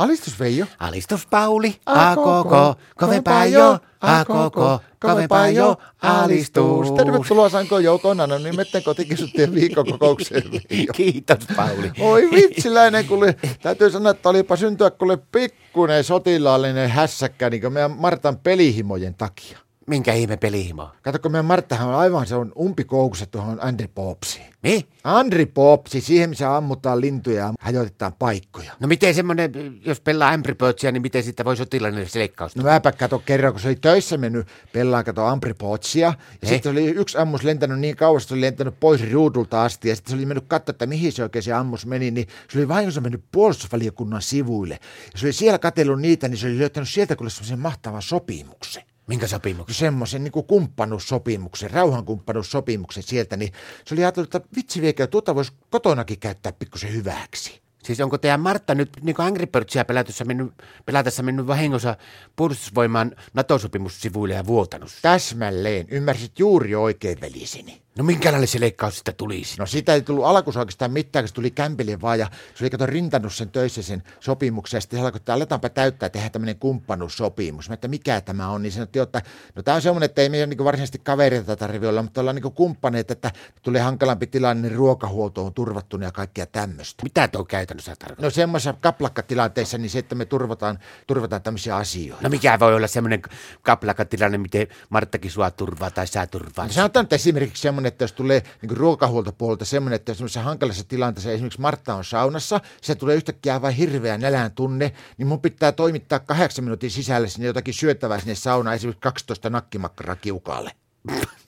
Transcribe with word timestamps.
Alistus 0.00 0.40
Veijo. 0.40 0.66
Alistus 0.78 1.26
Pauli, 1.26 1.76
a 1.86 2.16
koko, 2.16 2.74
kovempaa 2.96 3.44
jo, 3.46 3.78
a 4.00 4.24
koko, 4.24 4.80
kovempaa 5.00 5.48
jo, 5.48 5.76
alistus. 6.02 6.92
Tervetuloa 6.96 7.48
Sanko 7.48 7.78
Joukona, 7.78 8.26
no 8.26 8.38
nimetten 8.38 8.82
kotikisuttiin 8.82 9.54
viikkokokoukseen. 9.54 10.50
Veijo. 10.52 10.92
Kiitos 10.92 11.38
Pauli. 11.56 11.92
Oi 12.00 12.30
vitsiläinen, 12.30 13.06
kuule. 13.06 13.36
Täytyy 13.62 13.90
sanoa, 13.90 14.10
että 14.10 14.28
olipa 14.28 14.56
syntyä 14.56 14.90
kuule 14.90 15.18
pikkuinen 15.32 16.04
sotilaallinen 16.04 16.90
hässäkkä 16.90 17.50
niin 17.50 17.60
kuin 17.60 17.72
meidän 17.72 17.90
Martan 17.90 18.36
pelihimojen 18.36 19.14
takia. 19.14 19.58
Minkä 19.90 20.12
ihme 20.12 20.36
pelihimo? 20.36 20.88
Kato, 21.02 21.18
kun 21.18 21.32
meidän 21.32 21.44
Marttahan 21.44 21.88
on 21.88 21.94
aivan 21.94 22.26
se 22.26 22.34
on 22.34 22.52
umpikoukussa 22.58 23.26
tuohon 23.26 23.58
Andri 23.60 23.88
Popsiin. 23.88 24.46
Mi? 24.62 24.86
Andri 25.04 25.46
Popsi, 25.46 26.00
siihen 26.00 26.30
missä 26.30 26.56
ammutaan 26.56 27.00
lintuja 27.00 27.36
ja 27.36 27.54
hajotetaan 27.60 28.12
paikkoja. 28.18 28.72
No 28.80 28.88
miten 28.88 29.14
semmonen, 29.14 29.52
jos 29.86 30.00
pelaa 30.00 30.32
ämpripötsiä, 30.32 30.92
niin 30.92 31.02
miten 31.02 31.22
siitä 31.22 31.44
voi 31.44 31.56
sotilainen 31.56 32.08
seleikkaus? 32.08 32.56
No 32.56 32.62
mäpä 32.62 32.92
kato 32.92 33.18
kerran, 33.18 33.52
kun 33.52 33.60
se 33.60 33.68
oli 33.68 33.76
töissä 33.76 34.16
mennyt 34.16 34.46
pellaan 34.72 35.04
kato 35.04 35.26
Ampripotsia. 35.26 36.06
Ja 36.06 36.14
Ei. 36.42 36.48
sitten 36.48 36.72
oli 36.72 36.86
yksi 36.86 37.18
ammus 37.18 37.42
lentänyt 37.42 37.78
niin 37.78 37.96
kauas, 37.96 38.22
että 38.22 38.28
se 38.28 38.34
oli 38.34 38.40
lentänyt 38.40 38.80
pois 38.80 39.12
ruudulta 39.12 39.64
asti. 39.64 39.88
Ja 39.88 39.96
sitten 39.96 40.10
se 40.10 40.16
oli 40.16 40.26
mennyt 40.26 40.44
katsoa, 40.48 40.70
että 40.70 40.86
mihin 40.86 41.12
se 41.12 41.22
oikein 41.22 41.42
se 41.42 41.52
ammus 41.52 41.86
meni. 41.86 42.10
Niin 42.10 42.28
se 42.50 42.58
oli 42.58 42.68
vahingossa 42.68 43.00
mennyt 43.00 43.24
puolustusvaliokunnan 43.32 44.22
sivuille. 44.22 44.78
Ja 45.12 45.18
se 45.18 45.26
oli 45.26 45.32
siellä 45.32 45.58
katsellut 45.58 46.00
niitä, 46.00 46.28
niin 46.28 46.38
se 46.38 46.46
oli 46.46 46.58
löytänyt 46.58 46.88
sieltä 46.88 47.16
kuule 47.16 47.30
semmoisen 47.30 47.58
mahtavan 47.58 48.02
sopimuksen. 48.02 48.89
Minkä 49.10 49.26
sopimuksen? 49.26 49.74
Semmoisen 49.76 50.24
niin 50.24 50.32
kumppanuussopimuksen, 50.32 51.70
rauhankumppanuussopimuksen 51.70 53.02
sieltä, 53.02 53.36
niin 53.36 53.52
se 53.84 53.94
oli 53.94 54.04
ajatellut, 54.04 54.34
että 54.34 54.48
vitsi 54.56 54.80
viekö, 54.80 55.06
tuota 55.06 55.34
voisi 55.34 55.52
kotonakin 55.70 56.18
käyttää 56.18 56.52
pikkusen 56.52 56.92
hyväksi. 56.92 57.60
Siis 57.84 58.00
onko 58.00 58.18
teidän 58.18 58.40
Martta 58.40 58.74
nyt 58.74 58.90
niin 59.02 59.16
kuin 59.16 59.26
Angry 59.26 59.46
Birdsia 59.46 59.84
pelatessa 59.84 60.24
mennyt, 60.24 60.52
pelatessa 60.86 61.22
mennyt 61.22 61.46
vahingossa 61.46 61.96
puolustusvoimaan 62.36 63.16
NATO-sopimussivuille 63.34 64.34
ja 64.34 64.46
vuotanut? 64.46 64.90
Täsmälleen, 65.02 65.86
ymmärsit 65.90 66.38
juuri 66.38 66.74
oikein 66.74 67.20
veliseni. 67.20 67.82
No 67.98 68.04
minkälainen 68.04 68.48
se 68.48 68.60
leikkaus 68.60 68.98
sitä 68.98 69.12
tulisi? 69.12 69.58
No 69.58 69.66
sitä 69.66 69.94
ei 69.94 70.02
tullut 70.02 70.24
alkuun 70.24 70.58
oikeastaan 70.58 70.92
mitään, 70.92 71.22
kun 71.22 71.28
se 71.28 71.34
tuli 71.34 71.50
kämpille 71.50 72.00
vaan 72.00 72.18
ja 72.18 72.30
se 72.54 72.64
oli 72.64 72.70
kato 72.70 72.86
rintannut 72.86 73.34
sen 73.34 73.50
töissä 73.50 73.82
sen 73.82 74.02
sopimuksen 74.20 74.76
ja 74.76 74.80
sitten 74.80 74.98
se 74.98 75.04
alkoi, 75.04 75.16
että 75.16 75.34
aletaanpa 75.34 75.68
täyttää 75.68 76.08
tehdä 76.08 76.30
tämmöinen 76.30 76.58
kumppanuussopimus. 76.58 77.68
Mä 77.68 77.74
että 77.74 77.88
mikä 77.88 78.20
tämä 78.20 78.48
on, 78.48 78.62
niin 78.62 78.72
sanottiin, 78.72 79.02
että 79.02 79.22
no 79.54 79.62
tämä 79.62 79.74
on 79.74 79.82
semmoinen, 79.82 80.04
että 80.04 80.22
ei 80.22 80.28
meidän 80.28 80.50
niin 80.50 80.64
varsinaisesti 80.64 80.98
kavereita 80.98 81.56
tarvitse 81.56 81.88
olla, 81.88 82.02
mutta 82.02 82.20
ollaan 82.20 82.36
niin 82.36 82.52
kumppaneita, 82.52 83.12
että 83.12 83.30
tulee 83.62 83.82
hankalampi 83.82 84.26
tilanne, 84.26 84.68
niin 84.68 84.76
ruokahuolto 84.76 85.46
on 85.46 85.54
turvattuna 85.54 86.04
ja 86.04 86.12
kaikkea 86.12 86.46
tämmöistä. 86.46 87.02
Mitä 87.02 87.28
tuo 87.28 87.44
käytännössä 87.70 87.96
tarkoittaa? 87.98 88.26
No 88.26 88.30
semmoisessa 88.30 88.74
kaplakkatilanteessa, 88.80 89.78
niin 89.78 89.90
se, 89.90 89.98
että 89.98 90.14
me 90.14 90.24
turvataan, 90.24 90.78
turvataan 91.06 91.42
tämmöisiä 91.42 91.76
asioita. 91.76 92.22
No 92.22 92.28
mikä 92.28 92.58
voi 92.58 92.74
olla 92.74 92.86
semmoinen 92.86 93.22
kaplakatilanne, 93.62 94.38
miten 94.38 94.66
Marttakin 94.90 95.30
sua 95.30 95.50
turvaa 95.50 95.90
tai 95.90 96.06
sä 96.06 96.26
turvaa? 96.26 96.66
No 96.66 96.72
sanotaan 96.72 97.04
nyt 97.04 97.12
esimerkiksi 97.12 97.62
semmoinen, 97.62 97.88
että 97.88 98.04
jos 98.04 98.12
tulee 98.12 98.42
niin 98.62 98.76
ruokahuoltopuolelta 98.76 99.64
semmoinen, 99.64 99.96
että 99.96 100.10
jos 100.10 100.18
semmoisessa 100.18 100.42
hankalassa 100.42 100.84
tilanteessa 100.84 101.32
esimerkiksi 101.32 101.60
Martta 101.60 101.94
on 101.94 102.04
saunassa, 102.04 102.60
se 102.82 102.94
tulee 102.94 103.16
yhtäkkiä 103.16 103.54
aivan 103.54 103.72
hirveä 103.72 104.18
nälän 104.18 104.52
tunne, 104.52 104.92
niin 105.18 105.26
mun 105.26 105.40
pitää 105.40 105.72
toimittaa 105.72 106.18
kahdeksan 106.18 106.64
minuutin 106.64 106.90
sisällä 106.90 107.28
sinne 107.28 107.46
jotakin 107.46 107.74
syöttävää 107.74 108.20
sinne 108.20 108.34
saunaan, 108.34 108.76
esimerkiksi 108.76 109.02
12 109.02 109.50
nakkimakkaraa 109.50 110.16
kiukaalle. 110.16 110.72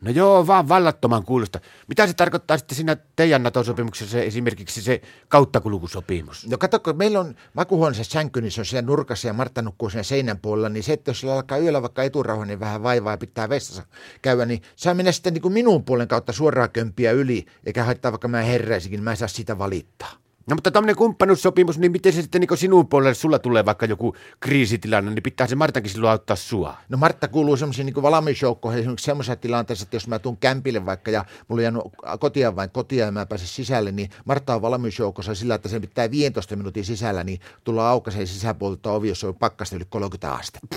No 0.00 0.10
joo, 0.10 0.46
vaan 0.46 0.68
vallattoman 0.68 1.24
kuulosta. 1.24 1.60
Mitä 1.88 2.06
se 2.06 2.14
tarkoittaa 2.14 2.58
sitten 2.58 2.76
siinä 2.76 2.96
teidän 3.16 3.42
NATO-sopimuksessa 3.42 4.12
se, 4.12 4.22
esimerkiksi 4.22 4.82
se 4.82 5.02
kauttakulkusopimus? 5.28 6.46
No 6.46 6.58
kato, 6.58 6.80
kun 6.80 6.96
meillä 6.96 7.20
on 7.20 7.34
makuhuoneessa 7.54 8.04
sänky, 8.04 8.40
niin 8.40 8.52
se 8.52 8.60
on 8.60 8.64
siellä 8.64 8.86
nurkassa 8.86 9.28
ja 9.28 9.32
Martta 9.32 9.62
nukkuu 9.62 9.90
siinä 9.90 10.02
seinän 10.02 10.38
puolella, 10.38 10.68
niin 10.68 10.82
se, 10.82 10.92
että 10.92 11.10
jos 11.10 11.20
sillä 11.20 11.34
alkaa 11.34 11.58
yöllä 11.58 11.82
vaikka 11.82 12.02
eturauha, 12.02 12.44
niin 12.44 12.60
vähän 12.60 12.82
vaivaa 12.82 13.12
ja 13.12 13.18
pitää 13.18 13.48
vessassa 13.48 13.82
käydä, 14.22 14.44
niin 14.44 14.62
saa 14.76 14.94
mennä 14.94 15.12
sitten 15.12 15.34
niin 15.34 15.42
kuin 15.42 15.54
minun 15.54 15.84
puolen 15.84 16.08
kautta 16.08 16.32
suoraan 16.32 16.70
kömpiä 16.70 17.12
yli, 17.12 17.46
eikä 17.66 17.84
haittaa 17.84 18.12
vaikka 18.12 18.28
mä 18.28 18.42
herräisikin, 18.42 19.02
mä 19.02 19.10
en 19.10 19.16
saa 19.16 19.28
sitä 19.28 19.58
valittaa. 19.58 20.27
No 20.48 20.54
mutta 20.54 20.70
tämmöinen 20.70 20.96
kumppanuussopimus, 20.96 21.78
niin 21.78 21.92
miten 21.92 22.12
se 22.12 22.22
sitten 22.22 22.40
niin 22.40 22.58
sinun 22.58 22.88
puolelle, 22.88 23.14
sulla 23.14 23.38
tulee 23.38 23.64
vaikka 23.64 23.86
joku 23.86 24.16
kriisitilanne, 24.40 25.10
niin 25.10 25.22
pitää 25.22 25.46
se 25.46 25.56
Martankin 25.56 25.92
silloin 25.92 26.10
auttaa 26.10 26.36
sua. 26.36 26.74
No 26.88 26.98
Martta 26.98 27.28
kuuluu 27.28 27.56
semmoisiin 27.56 27.86
niin 27.86 28.02
valmiusjoukkoihin, 28.02 28.80
esimerkiksi 28.80 29.04
semmoisessa 29.04 29.36
tilanteessa, 29.36 29.82
että 29.82 29.96
jos 29.96 30.08
mä 30.08 30.18
tuun 30.18 30.36
kämpille 30.36 30.86
vaikka 30.86 31.10
ja 31.10 31.24
mulla 31.48 31.60
on 31.60 31.62
jäänyt 31.62 31.82
kotia 32.20 32.56
vain 32.56 32.70
kotia 32.70 33.04
ja 33.04 33.12
mä 33.12 33.26
pääsen 33.26 33.48
sisälle, 33.48 33.92
niin 33.92 34.10
Martta 34.24 34.54
on 34.54 34.62
valmiusjoukossa 34.62 35.34
sillä, 35.34 35.54
että 35.54 35.68
sen 35.68 35.80
pitää 35.80 36.10
15 36.10 36.56
minuutin 36.56 36.84
sisällä, 36.84 37.24
niin 37.24 37.40
tulla 37.64 37.90
aukaiseen 37.90 38.26
sisäpuolelta 38.26 38.92
ovi, 38.92 39.08
jos 39.08 39.24
on 39.24 39.34
pakkasta 39.34 39.76
yli 39.76 39.84
30 39.90 40.32
astetta. 40.32 40.76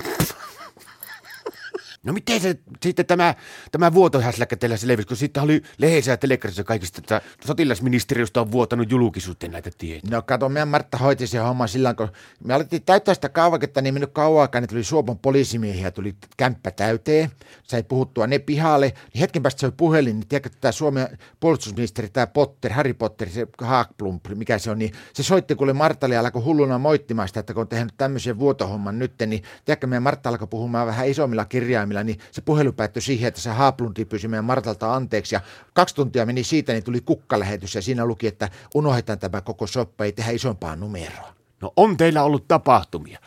No 2.02 2.12
miten 2.12 2.40
se 2.40 2.58
sitten 2.82 3.06
tämä, 3.06 3.34
tämä 3.72 3.94
vuotohäsläkkä 3.94 4.56
teillä 4.56 4.76
selvisi, 4.76 5.08
kun 5.08 5.16
siitä 5.16 5.42
oli 5.42 5.62
lehdessä 5.78 6.10
ja 6.10 6.16
telekkarissa 6.16 6.64
kaikista, 6.64 6.98
että 6.98 7.20
sotilasministeriöstä 7.46 8.40
on 8.40 8.52
vuotanut 8.52 8.90
julkisuuteen 8.90 9.52
näitä 9.52 9.70
tietoja. 9.78 10.16
No 10.16 10.22
kato, 10.22 10.48
meidän 10.48 10.68
Martta 10.68 10.98
hoiti 10.98 11.26
sen 11.26 11.42
homman 11.42 11.68
sillä 11.68 11.94
kun 11.94 12.08
me 12.44 12.54
alettiin 12.54 12.82
täyttää 12.82 13.14
sitä 13.14 13.28
kaavaketta, 13.28 13.80
niin 13.80 13.94
mennyt 13.94 14.10
kauan 14.12 14.42
aikaa, 14.42 14.60
niin 14.60 14.68
tuli 14.68 14.84
Suopon 14.84 15.18
poliisimiehiä, 15.18 15.90
tuli 15.90 16.14
kämppä 16.36 16.70
täyteen, 16.70 17.30
sai 17.62 17.82
puhuttua 17.82 18.26
ne 18.26 18.38
pihalle, 18.38 18.86
niin 18.86 19.20
hetken 19.20 19.42
päästä 19.42 19.60
se 19.60 19.66
oli 19.66 19.74
puhelin, 19.76 20.20
niin 20.20 20.28
tiedätkö, 20.28 20.58
tämä 20.60 20.72
Suomen 20.72 21.18
puolustusministeri, 21.40 22.08
tämä 22.08 22.26
Potter, 22.26 22.72
Harry 22.72 22.94
Potter, 22.94 23.28
se 23.28 23.46
Haakplump, 23.58 24.28
mikä 24.34 24.58
se 24.58 24.70
on, 24.70 24.78
niin 24.78 24.92
se 25.12 25.22
soitti 25.22 25.54
kuule 25.54 25.72
Martalle 25.72 26.14
ja 26.14 26.20
alkoi 26.20 26.42
hulluna 26.42 26.78
moittimaan 26.78 27.28
sitä, 27.28 27.40
että 27.40 27.54
kun 27.54 27.60
on 27.60 27.68
tehnyt 27.68 27.94
tämmöisen 27.96 28.38
vuotohomman 28.38 28.98
nyt, 28.98 29.12
niin 29.26 29.42
tiedätkö, 29.64 29.86
meidän 29.86 30.02
Martta 30.02 30.28
alkoi 30.28 30.48
puhumaan 30.48 30.86
vähän 30.86 31.08
isommilla 31.08 31.44
kirjaimilla, 31.44 31.91
niin 32.04 32.18
se 32.30 32.40
puhelu 32.40 32.72
päättyi 32.72 33.02
siihen, 33.02 33.28
että 33.28 33.40
se 33.40 33.50
Haaplundi 33.50 34.04
pyysi 34.04 34.28
meidän 34.28 34.44
Martalta 34.44 34.94
anteeksi 34.94 35.34
ja 35.34 35.40
kaksi 35.72 35.94
tuntia 35.94 36.26
meni 36.26 36.44
siitä, 36.44 36.72
niin 36.72 36.84
tuli 36.84 37.00
kukkalähetys 37.00 37.74
ja 37.74 37.82
siinä 37.82 38.06
luki, 38.06 38.26
että 38.26 38.48
unohdetaan 38.74 39.18
tämä 39.18 39.40
koko 39.40 39.66
soppa, 39.66 40.04
ei 40.04 40.12
tehdä 40.12 40.30
isompaa 40.30 40.76
numeroa. 40.76 41.34
No 41.60 41.72
on 41.76 41.96
teillä 41.96 42.22
ollut 42.22 42.48
tapahtumia. 42.48 43.18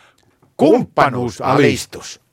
Kumppanuusalistus. 0.58 2.22